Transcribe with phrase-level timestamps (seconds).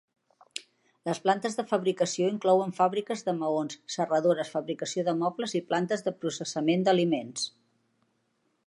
[1.09, 6.17] Les plantes de fabricació inclouen fàbriques de maons, serradores, fabricació de mobles i plantes de
[6.25, 7.47] processament d'aliments.